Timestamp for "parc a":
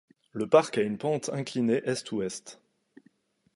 0.49-0.81